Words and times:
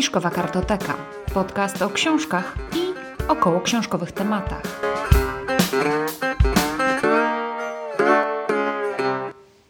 Fiszkowa 0.00 0.30
Kartoteka. 0.30 0.96
Podcast 1.34 1.82
o 1.82 1.90
książkach 1.90 2.56
i 2.76 2.94
około 3.28 3.60
książkowych 3.60 4.12
tematach. 4.12 4.62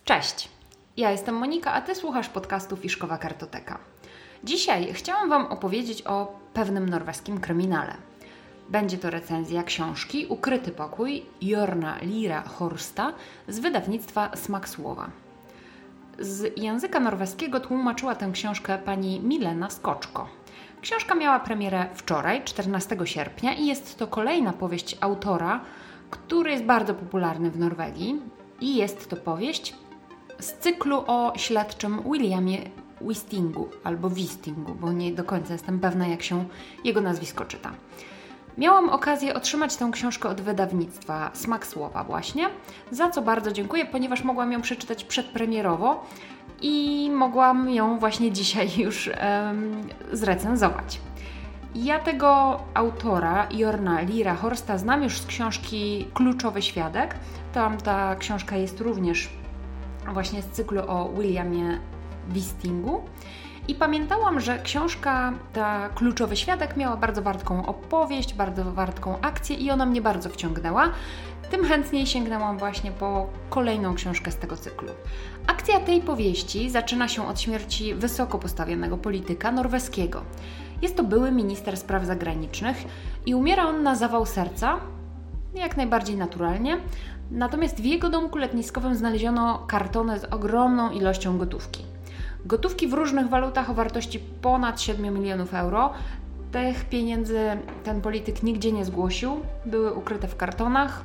Cześć, 0.05 0.49
ja 0.97 1.11
jestem 1.11 1.35
Monika, 1.35 1.73
a 1.73 1.81
Ty 1.81 1.95
słuchasz 1.95 2.29
podcastu 2.29 2.77
Fiszkowa 2.77 3.19
Kartoteka. 3.19 3.79
Dzisiaj 4.45 4.93
chciałam 4.93 5.29
Wam 5.29 5.47
opowiedzieć 5.47 6.07
o 6.07 6.39
pewnym 6.55 6.89
norweskim 6.89 7.41
kryminale. 7.41 7.95
Będzie 8.69 8.99
to 8.99 9.11
recenzja 9.11 9.63
książki 9.63 10.27
Ukryty 10.27 10.71
pokój 10.71 11.23
Jorna 11.43 11.99
Lira 12.03 12.43
Horsta 12.43 13.13
z 13.49 13.59
wydawnictwa 13.59 14.37
Smak 14.37 14.69
Słowa. 14.69 15.11
Z 16.21 16.59
języka 16.59 17.01
norweskiego 17.01 17.61
tłumaczyła 17.61 18.15
tę 18.15 18.31
książkę 18.33 18.79
pani 18.79 19.21
Milena 19.21 19.71
Skoczko. 19.71 20.29
Książka 20.81 21.15
miała 21.15 21.41
premierę 21.41 21.87
wczoraj, 21.95 22.45
14 22.45 22.97
sierpnia, 23.05 23.55
i 23.55 23.67
jest 23.67 23.99
to 23.99 24.07
kolejna 24.07 24.53
powieść 24.53 24.97
autora, 25.01 25.61
który 26.11 26.51
jest 26.51 26.65
bardzo 26.65 26.95
popularny 26.95 27.51
w 27.51 27.59
Norwegii. 27.59 28.21
I 28.61 28.77
jest 28.77 29.11
to 29.11 29.17
powieść 29.17 29.75
z 30.39 30.53
cyklu 30.53 31.05
o 31.07 31.33
śledczym 31.37 32.03
Williamie 32.13 32.59
Wistingu 33.01 33.69
albo 33.85 34.11
Wistingu, 34.11 34.75
bo 34.75 34.93
nie 34.93 35.13
do 35.13 35.25
końca 35.25 35.53
jestem 35.53 35.81
pewna, 35.81 36.09
jak 36.09 36.23
się 36.23 36.45
jego 36.85 37.01
nazwisko 37.01 37.45
czyta. 37.45 37.73
Miałam 38.59 38.89
okazję 38.89 39.35
otrzymać 39.35 39.77
tę 39.77 39.91
książkę 39.93 40.29
od 40.29 40.41
wydawnictwa 40.41 41.31
Smak 41.35 41.67
Słowa 41.67 42.05
właśnie, 42.05 42.49
za 42.91 43.11
co 43.11 43.23
bardzo 43.23 43.53
dziękuję, 43.53 43.87
ponieważ 43.87 44.25
mogłam 44.25 44.53
ją 44.53 44.63
przeczytać 44.63 45.05
przedpremierowo 45.05 46.05
i 46.63 47.11
mogłam 47.15 47.71
ją 47.71 47.99
właśnie 47.99 48.33
dzisiaj 48.33 48.71
już 48.85 49.07
um, 49.09 49.83
zrecenzować. 50.13 51.01
Ja 51.75 51.99
tego 51.99 52.61
autora, 52.75 53.47
Jorna 53.51 54.01
Lira 54.01 54.35
Horsta, 54.35 54.79
znam 54.79 55.03
już 55.03 55.19
z 55.19 55.27
książki 55.27 56.07
Kluczowy 56.15 56.63
Świadek. 56.63 57.15
Tam 57.53 57.77
ta 57.77 58.17
książka 58.17 58.57
jest 58.57 58.81
również 58.81 59.29
właśnie 60.13 60.43
z 60.43 60.47
cyklu 60.47 60.81
o 60.87 61.09
Williamie 61.09 61.79
Wistingu. 62.29 63.03
I 63.71 63.75
pamiętałam, 63.75 64.41
że 64.41 64.59
książka, 64.59 65.33
ta 65.53 65.89
Kluczowy 65.89 66.37
Świadek, 66.37 66.77
miała 66.77 66.97
bardzo 66.97 67.23
wartką 67.23 67.67
opowieść, 67.67 68.35
bardzo 68.35 68.65
wartką 68.65 69.21
akcję 69.21 69.57
i 69.57 69.71
ona 69.71 69.87
mnie 69.87 70.03
bardzo 70.03 70.29
wciągnęła. 70.29 70.91
Tym 71.51 71.65
chętniej 71.65 72.07
sięgnęłam 72.07 72.59
właśnie 72.59 72.93
po 72.93 73.27
kolejną 73.51 73.95
książkę 73.95 74.31
z 74.31 74.37
tego 74.37 74.57
cyklu. 74.57 74.89
Akcja 75.47 75.81
tej 75.81 76.03
powieści 76.03 76.71
zaczyna 76.71 77.09
się 77.09 77.29
od 77.29 77.41
śmierci 77.41 77.95
wysoko 77.95 78.39
postawionego 78.39 78.99
polityka 78.99 79.53
norweskiego. 79.53 80.23
Jest 80.83 80.97
to 80.97 81.05
były 81.05 81.33
minister 81.33 81.77
spraw 81.77 82.05
zagranicznych 82.05 82.77
i 83.27 83.35
umiera 83.35 83.65
on 83.65 83.83
na 83.83 83.95
zawał 83.95 84.27
serca, 84.27 84.77
jak 85.55 85.77
najbardziej 85.77 86.17
naturalnie. 86.17 86.77
Natomiast 87.31 87.81
w 87.81 87.85
jego 87.85 88.11
domku 88.11 88.39
letniskowym 88.39 88.95
znaleziono 88.95 89.59
kartony 89.69 90.19
z 90.19 90.25
ogromną 90.25 90.91
ilością 90.91 91.39
gotówki. 91.39 91.85
Gotówki 92.47 92.89
w 92.89 92.93
różnych 92.93 93.29
walutach 93.29 93.71
o 93.71 93.75
wartości 93.75 94.21
ponad 94.43 94.81
7 94.81 95.15
milionów 95.15 95.55
euro. 95.55 95.93
Tych 96.53 96.85
pieniędzy 96.85 97.39
ten 97.85 98.01
polityk 98.01 98.43
nigdzie 98.43 98.73
nie 98.73 98.85
zgłosił, 98.85 99.41
były 99.67 99.95
ukryte 99.95 100.29
w 100.29 100.37
kartonach. 100.37 101.03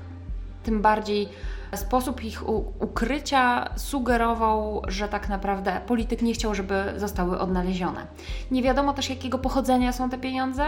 Tym 0.63 0.81
bardziej 0.81 1.29
sposób 1.75 2.23
ich 2.23 2.49
ukrycia 2.79 3.69
sugerował, 3.75 4.81
że 4.87 5.07
tak 5.07 5.29
naprawdę 5.29 5.81
polityk 5.87 6.21
nie 6.21 6.33
chciał, 6.33 6.55
żeby 6.55 6.93
zostały 6.97 7.39
odnalezione. 7.39 8.07
Nie 8.51 8.63
wiadomo 8.63 8.93
też, 8.93 9.09
jakiego 9.09 9.39
pochodzenia 9.39 9.91
są 9.91 10.09
te 10.09 10.17
pieniądze, 10.17 10.65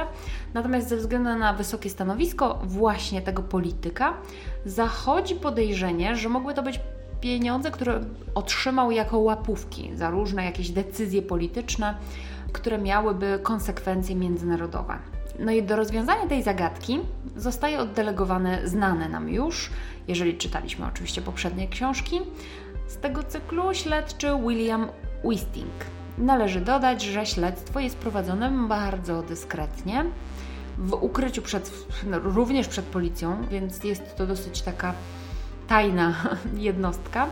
natomiast 0.53 0.89
ze 0.89 0.97
względu 0.97 1.35
na 1.35 1.53
wysokie 1.53 1.89
stanowisko 1.89 2.59
właśnie 2.63 3.22
tego 3.22 3.44
polityka, 3.44 4.13
zachodzi 4.66 5.35
podejrzenie, 5.35 6.16
że 6.16 6.29
mogły 6.29 6.53
to 6.53 6.63
być 6.63 6.79
pieniądze, 7.22 7.72
które 7.72 8.00
otrzymał 8.35 8.91
jako 8.91 9.19
łapówki 9.19 9.91
za 9.95 10.09
różne 10.09 10.45
jakieś 10.45 10.69
decyzje 10.69 11.22
polityczne, 11.22 11.97
które 12.53 12.78
miałyby 12.78 13.39
konsekwencje 13.44 14.16
międzynarodowe. 14.16 15.00
No 15.39 15.51
i 15.51 15.63
do 15.63 15.75
rozwiązania 15.75 16.27
tej 16.27 16.44
zagadki 16.44 17.00
zostaje 17.35 17.79
oddelegowany 17.79 18.67
znany 18.67 19.09
nam 19.09 19.29
już, 19.29 19.69
jeżeli 20.07 20.38
czytaliśmy 20.38 20.85
oczywiście 20.85 21.22
poprzednie 21.22 21.67
książki, 21.67 22.22
z 22.88 22.97
tego 22.97 23.23
cyklu 23.23 23.73
śledczy 23.73 24.27
William 24.47 24.88
Wisting. 25.29 25.73
Należy 26.17 26.61
dodać, 26.61 27.01
że 27.01 27.25
śledztwo 27.25 27.79
jest 27.79 27.97
prowadzone 27.97 28.67
bardzo 28.67 29.23
dyskretnie, 29.23 30.06
w 30.77 30.94
ukryciu 30.94 31.41
przed, 31.41 31.72
no, 32.06 32.19
również 32.19 32.67
przed 32.67 32.85
policją, 32.85 33.47
więc 33.51 33.83
jest 33.83 34.16
to 34.16 34.27
dosyć 34.27 34.61
taka 34.61 34.94
tajna 35.67 36.16
jednostka. 36.69 37.28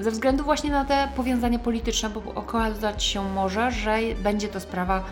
Ze 0.00 0.10
względu 0.10 0.44
właśnie 0.44 0.70
na 0.70 0.84
te 0.84 1.08
powiązania 1.16 1.58
polityczne, 1.58 2.10
bo 2.10 2.34
okazać 2.34 3.04
się 3.04 3.30
może, 3.34 3.70
że 3.70 3.98
będzie 4.22 4.48
to 4.48 4.60
sprawa 4.60 5.04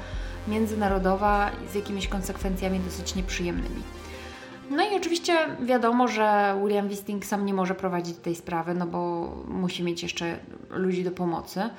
międzynarodowa 0.48 1.50
z 1.72 1.74
jakimiś 1.74 2.08
konsekwencjami 2.08 2.80
dosyć 2.80 3.14
nieprzyjemnymi. 3.14 3.82
No 4.70 4.90
i 4.90 4.96
oczywiście 4.96 5.36
wiadomo, 5.60 6.08
że 6.08 6.56
William 6.62 6.88
Wisting 6.88 7.24
sam 7.24 7.46
nie 7.46 7.54
może 7.54 7.74
prowadzić 7.74 8.16
tej 8.16 8.34
sprawy, 8.34 8.74
no 8.74 8.86
bo 8.86 9.32
musi 9.48 9.82
mieć 9.82 10.02
jeszcze 10.02 10.38
ludzi 10.70 11.04
do 11.04 11.10
pomocy. 11.10 11.70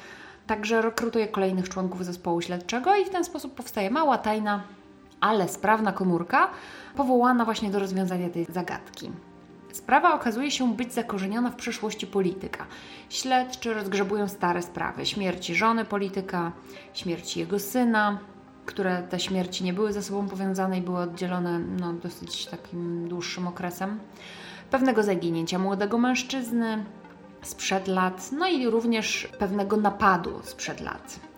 Także 0.47 0.81
rekrutuje 0.81 1.27
kolejnych 1.27 1.69
członków 1.69 2.05
zespołu 2.05 2.41
śledczego 2.41 2.95
i 2.95 3.05
w 3.05 3.09
ten 3.09 3.23
sposób 3.23 3.55
powstaje 3.55 3.91
mała, 3.91 4.17
tajna, 4.17 4.63
ale 5.21 5.47
sprawna 5.47 5.91
komórka, 5.91 6.49
powołana 6.95 7.45
właśnie 7.45 7.69
do 7.71 7.79
rozwiązania 7.79 8.29
tej 8.29 8.45
zagadki. 8.45 9.11
Sprawa 9.71 10.13
okazuje 10.13 10.51
się 10.51 10.73
być 10.73 10.93
zakorzeniona 10.93 11.49
w 11.51 11.55
przeszłości 11.55 12.07
polityka. 12.07 12.65
Śledczy 13.09 13.73
rozgrzebują 13.73 14.27
stare 14.27 14.61
sprawy: 14.61 15.05
śmierci 15.05 15.55
żony 15.55 15.85
polityka, 15.85 16.51
śmierci 16.93 17.39
jego 17.39 17.59
syna, 17.59 18.19
które 18.65 19.03
te 19.03 19.19
śmierci 19.19 19.63
nie 19.63 19.73
były 19.73 19.93
ze 19.93 20.03
sobą 20.03 20.27
powiązane 20.27 20.77
i 20.77 20.81
były 20.81 20.97
oddzielone 20.97 21.59
no, 21.59 21.93
dosyć 21.93 22.45
takim 22.45 23.07
dłuższym 23.07 23.47
okresem. 23.47 23.99
Pewnego 24.71 25.03
zaginięcia 25.03 25.59
młodego 25.59 25.97
mężczyzny 25.97 26.85
sprzed 27.41 27.87
lat, 27.87 28.29
no 28.31 28.47
i 28.47 28.69
również 28.69 29.29
pewnego 29.39 29.77
napadu 29.77 30.39
sprzed 30.43 30.81
lat. 30.81 31.30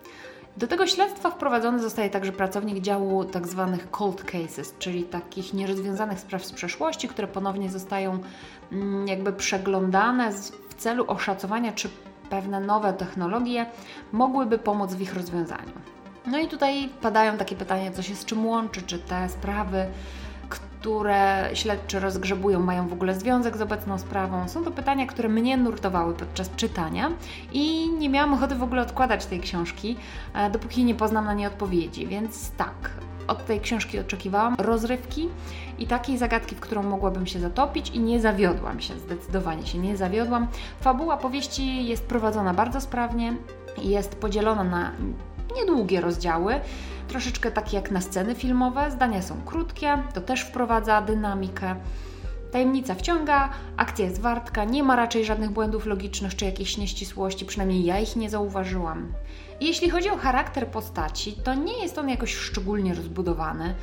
Do 0.56 0.66
tego 0.66 0.86
śledztwa 0.86 1.30
wprowadzony 1.30 1.78
zostaje 1.78 2.10
także 2.10 2.32
pracownik 2.32 2.80
działu 2.80 3.24
tzw. 3.24 3.68
Tak 3.78 3.90
cold 3.90 4.24
cases, 4.24 4.74
czyli 4.78 5.04
takich 5.04 5.54
nierozwiązanych 5.54 6.20
spraw 6.20 6.44
z 6.44 6.52
przeszłości, 6.52 7.08
które 7.08 7.28
ponownie 7.28 7.70
zostają 7.70 8.18
mm, 8.72 9.08
jakby 9.08 9.32
przeglądane 9.32 10.32
w 10.68 10.74
celu 10.74 11.04
oszacowania, 11.06 11.72
czy 11.72 11.88
pewne 12.30 12.60
nowe 12.60 12.92
technologie 12.92 13.66
mogłyby 14.12 14.58
pomóc 14.58 14.94
w 14.94 15.00
ich 15.00 15.14
rozwiązaniu. 15.14 15.72
No 16.26 16.38
i 16.38 16.48
tutaj 16.48 16.88
padają 17.02 17.36
takie 17.36 17.56
pytania, 17.56 17.92
co 17.92 18.02
się 18.02 18.14
z 18.14 18.24
czym 18.24 18.46
łączy, 18.46 18.82
czy 18.82 18.98
te 18.98 19.28
sprawy 19.28 19.86
które 20.84 21.50
śledczy 21.54 22.00
rozgrzebują, 22.00 22.60
mają 22.60 22.88
w 22.88 22.92
ogóle 22.92 23.14
związek 23.14 23.56
z 23.56 23.60
obecną 23.60 23.98
sprawą. 23.98 24.48
Są 24.48 24.64
to 24.64 24.70
pytania, 24.70 25.06
które 25.06 25.28
mnie 25.28 25.56
nurtowały 25.56 26.14
podczas 26.14 26.50
czytania 26.56 27.10
i 27.52 27.90
nie 27.90 28.08
miałam 28.08 28.34
ochoty 28.34 28.54
w 28.54 28.62
ogóle 28.62 28.82
odkładać 28.82 29.26
tej 29.26 29.40
książki, 29.40 29.96
e, 30.34 30.50
dopóki 30.50 30.84
nie 30.84 30.94
poznam 30.94 31.24
na 31.24 31.34
nie 31.34 31.46
odpowiedzi. 31.46 32.06
Więc 32.06 32.50
tak, 32.50 32.90
od 33.28 33.46
tej 33.46 33.60
książki 33.60 33.98
oczekiwałam 33.98 34.54
rozrywki 34.58 35.28
i 35.78 35.86
takiej 35.86 36.18
zagadki, 36.18 36.54
w 36.54 36.60
którą 36.60 36.82
mogłabym 36.82 37.26
się 37.26 37.40
zatopić 37.40 37.90
i 37.90 38.00
nie 38.00 38.20
zawiodłam 38.20 38.80
się, 38.80 38.98
zdecydowanie 38.98 39.66
się 39.66 39.78
nie 39.78 39.96
zawiodłam. 39.96 40.46
Fabuła 40.80 41.16
powieści 41.16 41.86
jest 41.86 42.06
prowadzona 42.06 42.54
bardzo 42.54 42.80
sprawnie, 42.80 43.36
jest 43.82 44.14
podzielona 44.14 44.64
na 44.64 44.92
niedługie 45.56 46.00
rozdziały, 46.00 46.60
troszeczkę 47.08 47.50
takie 47.50 47.76
jak 47.76 47.90
na 47.90 48.00
sceny 48.00 48.34
filmowe. 48.34 48.90
Zdania 48.90 49.22
są 49.22 49.42
krótkie, 49.46 49.98
to 50.14 50.20
też 50.20 50.40
wprowadza 50.40 51.02
dynamikę. 51.02 51.74
Tajemnica 52.52 52.94
wciąga, 52.94 53.48
akcja 53.76 54.04
jest 54.04 54.20
wartka, 54.20 54.64
nie 54.64 54.82
ma 54.82 54.96
raczej 54.96 55.24
żadnych 55.24 55.50
błędów 55.50 55.86
logicznych 55.86 56.36
czy 56.36 56.44
jakichś 56.44 56.76
nieścisłości, 56.76 57.44
przynajmniej 57.44 57.84
ja 57.84 57.98
ich 57.98 58.16
nie 58.16 58.30
zauważyłam. 58.30 59.12
Jeśli 59.60 59.90
chodzi 59.90 60.10
o 60.10 60.16
charakter 60.16 60.68
postaci, 60.68 61.32
to 61.32 61.54
nie 61.54 61.82
jest 61.82 61.98
on 61.98 62.08
jakoś 62.08 62.34
szczególnie 62.34 62.94
rozbudowany. 62.94 63.74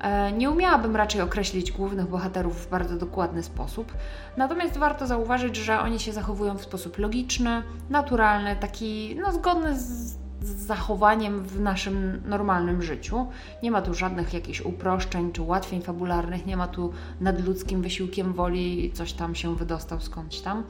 E, 0.00 0.32
nie 0.32 0.50
umiałabym 0.50 0.96
raczej 0.96 1.20
określić 1.20 1.72
głównych 1.72 2.08
bohaterów 2.08 2.66
w 2.66 2.70
bardzo 2.70 2.96
dokładny 2.96 3.42
sposób, 3.42 3.92
natomiast 4.36 4.76
warto 4.76 5.06
zauważyć, 5.06 5.56
że 5.56 5.80
oni 5.80 6.00
się 6.00 6.12
zachowują 6.12 6.58
w 6.58 6.62
sposób 6.62 6.98
logiczny, 6.98 7.62
naturalny, 7.90 8.56
taki 8.56 9.16
no, 9.22 9.32
zgodny 9.32 9.78
z 9.78 10.23
zachowaniem 10.46 11.42
w 11.42 11.60
naszym 11.60 12.22
normalnym 12.26 12.82
życiu. 12.82 13.26
Nie 13.62 13.70
ma 13.70 13.82
tu 13.82 13.94
żadnych 13.94 14.34
jakichś 14.34 14.60
uproszczeń 14.60 15.32
czy 15.32 15.42
ułatwień 15.42 15.82
fabularnych, 15.82 16.46
nie 16.46 16.56
ma 16.56 16.68
tu 16.68 16.92
nadludzkim 17.20 17.82
wysiłkiem 17.82 18.32
woli 18.32 18.92
coś 18.94 19.12
tam 19.12 19.34
się 19.34 19.56
wydostał 19.56 20.00
skądś 20.00 20.40
tam. 20.40 20.64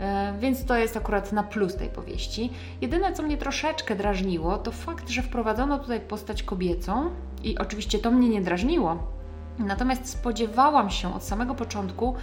E, 0.00 0.34
więc 0.40 0.64
to 0.64 0.76
jest 0.76 0.96
akurat 0.96 1.32
na 1.32 1.42
plus 1.42 1.76
tej 1.76 1.88
powieści. 1.88 2.50
Jedyne, 2.80 3.12
co 3.12 3.22
mnie 3.22 3.36
troszeczkę 3.36 3.96
drażniło, 3.96 4.58
to 4.58 4.72
fakt, 4.72 5.08
że 5.08 5.22
wprowadzono 5.22 5.78
tutaj 5.78 6.00
postać 6.00 6.42
kobiecą 6.42 7.10
i 7.42 7.58
oczywiście 7.58 7.98
to 7.98 8.10
mnie 8.10 8.28
nie 8.28 8.42
drażniło. 8.42 9.12
Natomiast 9.58 10.08
spodziewałam 10.08 10.90
się 10.90 11.14
od 11.14 11.24
samego 11.24 11.54
początku, 11.54 12.14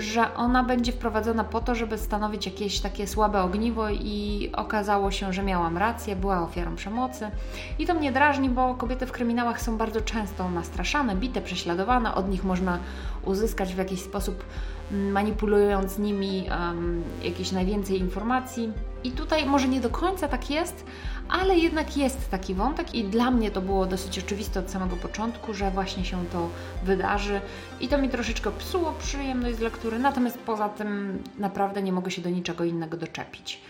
że 0.00 0.34
ona 0.34 0.64
będzie 0.64 0.92
wprowadzona 0.92 1.44
po 1.44 1.60
to, 1.60 1.74
żeby 1.74 1.98
stanowić 1.98 2.46
jakieś 2.46 2.80
takie 2.80 3.06
słabe 3.06 3.42
ogniwo 3.42 3.90
i 3.90 4.50
okazało 4.52 5.10
się, 5.10 5.32
że 5.32 5.42
miałam 5.42 5.78
rację, 5.78 6.16
była 6.16 6.42
ofiarą 6.42 6.76
przemocy. 6.76 7.30
I 7.78 7.86
to 7.86 7.94
mnie 7.94 8.12
drażni, 8.12 8.48
bo 8.48 8.74
kobiety 8.74 9.06
w 9.06 9.12
kryminałach 9.12 9.62
są 9.62 9.76
bardzo 9.76 10.00
często 10.00 10.50
nastraszane, 10.50 11.16
bite, 11.16 11.40
prześladowane, 11.40 12.14
od 12.14 12.30
nich 12.30 12.44
można 12.44 12.78
uzyskać 13.24 13.74
w 13.74 13.78
jakiś 13.78 14.00
sposób 14.00 14.44
manipulując 14.90 15.98
nimi 15.98 16.46
um, 16.50 17.02
jakieś 17.22 17.52
najwięcej 17.52 17.98
informacji. 17.98 18.72
I 19.04 19.10
tutaj 19.10 19.46
może 19.46 19.68
nie 19.68 19.80
do 19.80 19.90
końca 19.90 20.28
tak 20.28 20.50
jest, 20.50 20.84
ale 21.28 21.58
jednak 21.58 21.96
jest 21.96 22.30
taki 22.30 22.54
wątek 22.54 22.94
i 22.94 23.04
dla 23.04 23.30
mnie 23.30 23.50
to 23.50 23.60
było 23.60 23.86
dosyć 23.86 24.18
oczywiste 24.18 24.60
od 24.60 24.70
samego 24.70 24.96
początku, 24.96 25.54
że 25.54 25.70
właśnie 25.70 26.04
się 26.04 26.24
to 26.32 26.48
wydarzy 26.84 27.40
i 27.80 27.88
to 27.88 27.98
mi 27.98 28.08
troszeczkę 28.08 28.50
psuło 28.50 28.94
przyjemność 28.98 29.56
z 29.56 29.60
lektury, 29.60 29.89
natomiast 29.98 30.38
poza 30.38 30.68
tym 30.68 31.22
naprawdę 31.38 31.82
nie 31.82 31.92
mogę 31.92 32.10
się 32.10 32.22
do 32.22 32.30
niczego 32.30 32.64
innego 32.64 32.96
doczepić. 32.96 33.60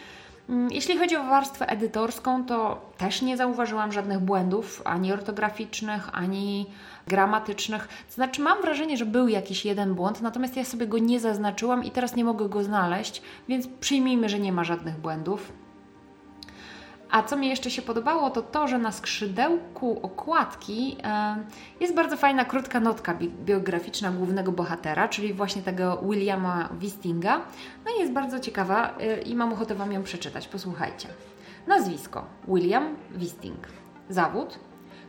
Mm, 0.48 0.68
jeśli 0.70 0.98
chodzi 0.98 1.16
o 1.16 1.24
warstwę 1.24 1.68
edytorską, 1.68 2.44
to 2.44 2.80
też 2.98 3.22
nie 3.22 3.36
zauważyłam 3.36 3.92
żadnych 3.92 4.18
błędów, 4.18 4.82
ani 4.84 5.12
ortograficznych, 5.12 6.08
ani 6.12 6.66
gramatycznych. 7.06 7.88
Znaczy, 8.10 8.42
mam 8.42 8.62
wrażenie, 8.62 8.96
że 8.96 9.06
był 9.06 9.28
jakiś 9.28 9.64
jeden 9.64 9.94
błąd, 9.94 10.20
natomiast 10.20 10.56
ja 10.56 10.64
sobie 10.64 10.86
go 10.86 10.98
nie 10.98 11.20
zaznaczyłam 11.20 11.84
i 11.84 11.90
teraz 11.90 12.16
nie 12.16 12.24
mogę 12.24 12.48
go 12.48 12.64
znaleźć, 12.64 13.22
więc 13.48 13.66
przyjmijmy, 13.80 14.28
że 14.28 14.38
nie 14.38 14.52
ma 14.52 14.64
żadnych 14.64 14.98
błędów. 14.98 15.52
A 17.10 17.22
co 17.22 17.36
mi 17.36 17.48
jeszcze 17.48 17.70
się 17.70 17.82
podobało, 17.82 18.30
to 18.30 18.42
to, 18.42 18.68
że 18.68 18.78
na 18.78 18.92
skrzydełku 18.92 20.00
okładki 20.02 20.96
e, 21.04 21.36
jest 21.80 21.94
bardzo 21.94 22.16
fajna, 22.16 22.44
krótka 22.44 22.80
notka 22.80 23.18
biograficzna 23.44 24.10
głównego 24.10 24.52
bohatera, 24.52 25.08
czyli 25.08 25.34
właśnie 25.34 25.62
tego 25.62 26.02
Williama 26.02 26.68
Wistinga. 26.78 27.40
No 27.84 27.90
i 27.96 28.00
jest 28.00 28.12
bardzo 28.12 28.40
ciekawa 28.40 28.98
e, 28.98 29.20
i 29.20 29.34
mam 29.34 29.52
ochotę 29.52 29.74
Wam 29.74 29.92
ją 29.92 30.02
przeczytać. 30.02 30.48
Posłuchajcie. 30.48 31.08
Nazwisko: 31.66 32.24
William 32.48 32.96
Wisting. 33.10 33.68
Zawód: 34.08 34.58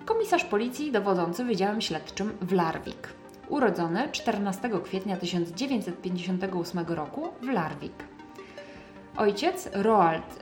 komisarz 0.06 0.44
policji 0.44 0.92
dowodzący 0.92 1.44
Wydziałem 1.44 1.82
Śledczym 1.82 2.38
w 2.42 2.52
Larvik. 2.52 3.08
Urodzony 3.50 4.10
14 4.12 4.70
kwietnia 4.84 5.18
1958 5.18 6.86
roku 6.88 7.28
w 7.42 7.48
Larvik. 7.48 7.94
Ojciec 9.18 9.70
Roald 9.74 10.41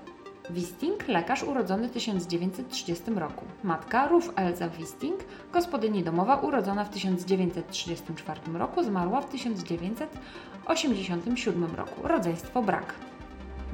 Wisting, 0.49 1.07
lekarz 1.07 1.43
urodzony 1.43 1.87
w 1.87 1.91
1930 1.91 3.03
roku. 3.15 3.45
Matka 3.63 4.07
Ruf 4.07 4.33
Elza 4.35 4.69
Wisting, 4.69 5.19
gospodyni 5.53 6.03
domowa 6.03 6.35
urodzona 6.35 6.85
w 6.85 6.89
1934 6.89 8.41
roku, 8.53 8.83
zmarła 8.83 9.21
w 9.21 9.29
1987 9.29 11.75
roku. 11.75 12.07
Rodzeństwo 12.07 12.61
brak. 12.61 12.93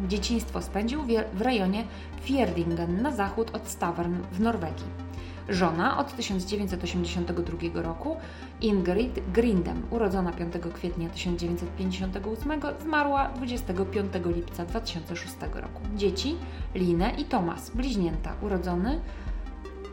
Dzieciństwo 0.07 0.61
spędził 0.61 1.01
w 1.33 1.41
rejonie 1.41 1.83
Fjerdingen 2.21 3.01
na 3.01 3.11
zachód 3.11 3.55
od 3.55 3.67
Stavern 3.67 4.15
w 4.31 4.39
Norwegii. 4.39 4.85
Żona 5.49 5.97
od 5.97 6.15
1982 6.15 7.81
roku, 7.81 8.17
Ingrid 8.61 9.19
Grindem, 9.33 9.81
urodzona 9.89 10.31
5 10.31 10.53
kwietnia 10.73 11.09
1958, 11.09 12.61
zmarła 12.81 13.29
25 13.29 14.13
lipca 14.35 14.65
2006 14.65 15.35
roku. 15.53 15.81
Dzieci 15.95 16.35
Linę 16.75 17.11
i 17.17 17.25
Tomas, 17.25 17.69
bliźnięta, 17.69 18.33
urodzony, 18.41 18.99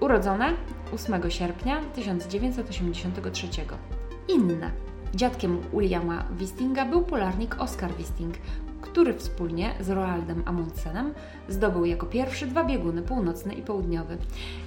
urodzone 0.01 0.53
8 0.95 1.31
sierpnia 1.31 1.81
1983. 1.95 3.49
Inne. 4.29 4.71
Dziadkiem 5.15 5.61
Williama 5.73 6.25
Wistinga 6.39 6.85
był 6.85 7.03
polarnik 7.03 7.61
Oscar 7.61 7.95
Wisting, 7.99 8.35
który 8.83 9.15
wspólnie 9.15 9.75
z 9.81 9.91
Roaldem 9.91 10.43
Amundsenem 10.47 11.15
zdobył 11.49 11.85
jako 11.85 12.07
pierwszy 12.07 12.47
dwa 12.47 12.65
bieguny, 12.65 13.03
północny 13.03 13.55
i 13.55 13.63
południowy. 13.63 14.19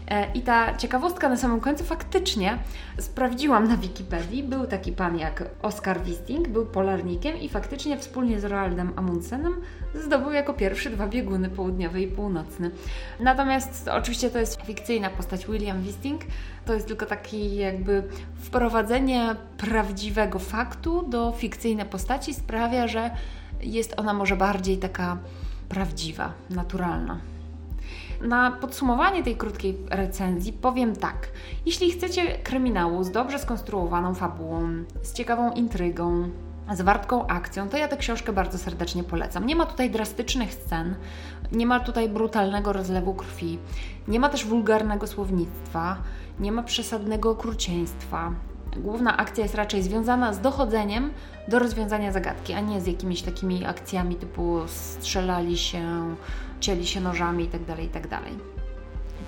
E, 0.07 0.31
I 0.33 0.41
ta 0.41 0.77
ciekawostka 0.77 1.29
na 1.29 1.37
samym 1.37 1.59
końcu 1.59 1.83
faktycznie 1.83 2.57
sprawdziłam 2.99 3.67
na 3.67 3.77
Wikipedii. 3.77 4.43
Był 4.43 4.67
taki 4.67 4.91
pan 4.91 5.17
jak 5.17 5.43
Oskar 5.61 6.03
Wisting, 6.03 6.47
był 6.47 6.65
polarnikiem 6.65 7.37
i 7.37 7.49
faktycznie 7.49 7.97
wspólnie 7.97 8.39
z 8.39 8.45
Roaldem 8.45 8.93
Amundsenem 8.95 9.53
zdobył 9.93 10.31
jako 10.31 10.53
pierwszy 10.53 10.89
dwa 10.89 11.07
bieguny, 11.07 11.49
południowy 11.49 12.01
i 12.01 12.07
północny. 12.07 12.71
Natomiast 13.19 13.87
oczywiście 13.87 14.29
to 14.29 14.39
jest 14.39 14.61
fikcyjna 14.61 15.09
postać 15.09 15.47
William 15.47 15.81
Wisting, 15.81 16.21
to 16.65 16.73
jest 16.73 16.87
tylko 16.87 17.05
taki 17.05 17.55
jakby 17.55 18.03
wprowadzenie 18.41 19.35
prawdziwego 19.57 20.39
faktu 20.39 21.01
do 21.01 21.31
fikcyjnej 21.31 21.85
postaci 21.85 22.33
sprawia, 22.33 22.87
że 22.87 23.11
jest 23.65 23.93
ona 23.99 24.13
może 24.13 24.35
bardziej 24.35 24.77
taka 24.77 25.17
prawdziwa, 25.69 26.33
naturalna. 26.49 27.19
Na 28.21 28.51
podsumowanie 28.51 29.23
tej 29.23 29.35
krótkiej 29.35 29.77
recenzji 29.89 30.53
powiem 30.53 30.95
tak. 30.95 31.27
Jeśli 31.65 31.91
chcecie 31.91 32.37
kryminału 32.37 33.03
z 33.03 33.11
dobrze 33.11 33.39
skonstruowaną 33.39 34.15
fabułą, 34.15 34.69
z 35.03 35.13
ciekawą 35.13 35.51
intrygą, 35.51 36.29
z 36.73 36.81
wartką 36.81 37.27
akcją, 37.27 37.69
to 37.69 37.77
ja 37.77 37.87
tę 37.87 37.97
książkę 37.97 38.33
bardzo 38.33 38.57
serdecznie 38.57 39.03
polecam. 39.03 39.45
Nie 39.45 39.55
ma 39.55 39.65
tutaj 39.65 39.89
drastycznych 39.89 40.53
scen, 40.53 40.95
nie 41.51 41.65
ma 41.65 41.79
tutaj 41.79 42.09
brutalnego 42.09 42.73
rozlewu 42.73 43.13
krwi, 43.13 43.59
nie 44.07 44.19
ma 44.19 44.29
też 44.29 44.45
wulgarnego 44.45 45.07
słownictwa, 45.07 45.97
nie 46.39 46.51
ma 46.51 46.63
przesadnego 46.63 47.29
okrucieństwa, 47.29 48.31
główna 48.77 49.17
akcja 49.17 49.43
jest 49.43 49.55
raczej 49.55 49.83
związana 49.83 50.33
z 50.33 50.41
dochodzeniem 50.41 51.11
do 51.47 51.59
rozwiązania 51.59 52.11
zagadki, 52.11 52.53
a 52.53 52.59
nie 52.59 52.81
z 52.81 52.87
jakimiś 52.87 53.21
takimi 53.21 53.65
akcjami 53.65 54.15
typu 54.15 54.59
strzelali 54.67 55.57
się, 55.57 56.15
cieli 56.59 56.87
się 56.87 57.01
nożami 57.01 57.43
itd. 57.43 57.65
Tak 57.65 57.79
itd. 57.79 58.09
Tak 58.09 58.21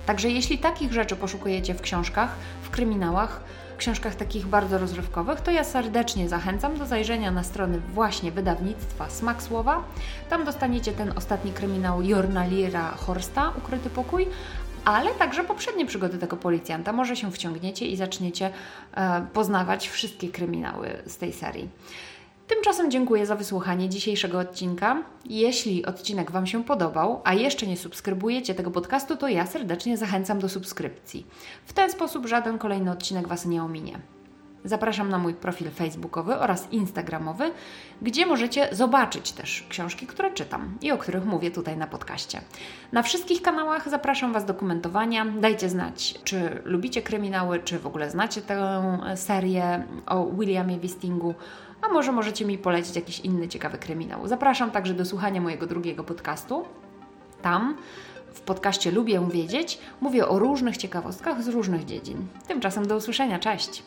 Także 0.06 0.30
jeśli 0.30 0.58
takich 0.58 0.92
rzeczy 0.92 1.16
poszukujecie 1.16 1.74
w 1.74 1.80
książkach, 1.80 2.34
w 2.62 2.70
kryminałach, 2.70 3.40
książkach 3.78 4.14
takich 4.14 4.46
bardzo 4.46 4.78
rozrywkowych, 4.78 5.40
to 5.40 5.50
ja 5.50 5.64
serdecznie 5.64 6.28
zachęcam 6.28 6.78
do 6.78 6.86
zajrzenia 6.86 7.30
na 7.30 7.42
strony 7.42 7.80
właśnie 7.94 8.32
wydawnictwa 8.32 9.10
Smak 9.10 9.42
Słowa. 9.42 9.84
Tam 10.30 10.44
dostaniecie 10.44 10.92
ten 10.92 11.12
ostatni 11.16 11.52
kryminał 11.52 12.02
Jornalira 12.02 12.90
Horsta, 12.90 13.52
Ukryty 13.58 13.90
Pokój, 13.90 14.26
ale 14.84 15.10
także 15.10 15.44
poprzednie 15.44 15.86
przygody 15.86 16.18
tego 16.18 16.36
policjanta. 16.36 16.92
Może 16.92 17.16
się 17.16 17.32
wciągniecie 17.32 17.86
i 17.86 17.96
zaczniecie 17.96 18.50
e, 18.94 19.26
poznawać 19.32 19.88
wszystkie 19.88 20.28
kryminały 20.28 21.02
z 21.06 21.16
tej 21.16 21.32
serii. 21.32 21.68
Tymczasem 22.48 22.90
dziękuję 22.90 23.26
za 23.26 23.36
wysłuchanie 23.36 23.88
dzisiejszego 23.88 24.38
odcinka. 24.38 25.02
Jeśli 25.24 25.86
odcinek 25.86 26.30
Wam 26.30 26.46
się 26.46 26.64
podobał, 26.64 27.20
a 27.24 27.34
jeszcze 27.34 27.66
nie 27.66 27.76
subskrybujecie 27.76 28.54
tego 28.54 28.70
podcastu, 28.70 29.16
to 29.16 29.28
ja 29.28 29.46
serdecznie 29.46 29.96
zachęcam 29.96 30.38
do 30.38 30.48
subskrypcji. 30.48 31.26
W 31.66 31.72
ten 31.72 31.90
sposób 31.90 32.26
żaden 32.26 32.58
kolejny 32.58 32.90
odcinek 32.90 33.28
Was 33.28 33.46
nie 33.46 33.62
ominie. 33.62 33.98
Zapraszam 34.68 35.08
na 35.08 35.18
mój 35.18 35.34
profil 35.34 35.70
facebookowy 35.70 36.38
oraz 36.38 36.72
instagramowy, 36.72 37.50
gdzie 38.02 38.26
możecie 38.26 38.68
zobaczyć 38.72 39.32
też 39.32 39.66
książki, 39.68 40.06
które 40.06 40.30
czytam 40.30 40.78
i 40.80 40.92
o 40.92 40.98
których 40.98 41.24
mówię 41.24 41.50
tutaj 41.50 41.76
na 41.76 41.86
podcaście. 41.86 42.40
Na 42.92 43.02
wszystkich 43.02 43.42
kanałach 43.42 43.88
zapraszam 43.88 44.32
Was 44.32 44.44
do 44.44 44.54
komentowania. 44.54 45.24
Dajcie 45.24 45.68
znać, 45.68 46.14
czy 46.24 46.62
lubicie 46.64 47.02
kryminały, 47.02 47.60
czy 47.60 47.78
w 47.78 47.86
ogóle 47.86 48.10
znacie 48.10 48.42
tę 48.42 48.82
serię 49.16 49.86
o 50.06 50.26
Williamie 50.26 50.78
Wistingu, 50.78 51.34
a 51.82 51.88
może 51.88 52.12
możecie 52.12 52.44
mi 52.44 52.58
polecić 52.58 52.96
jakiś 52.96 53.20
inny 53.20 53.48
ciekawy 53.48 53.78
kryminał. 53.78 54.28
Zapraszam 54.28 54.70
także 54.70 54.94
do 54.94 55.04
słuchania 55.04 55.40
mojego 55.40 55.66
drugiego 55.66 56.04
podcastu. 56.04 56.64
Tam 57.42 57.76
w 58.32 58.40
podcaście 58.40 58.90
Lubię 58.90 59.28
Wiedzieć 59.32 59.78
mówię 60.00 60.28
o 60.28 60.38
różnych 60.38 60.76
ciekawostkach 60.76 61.42
z 61.42 61.48
różnych 61.48 61.84
dziedzin. 61.84 62.26
Tymczasem 62.48 62.86
do 62.86 62.96
usłyszenia. 62.96 63.38
Cześć! 63.38 63.82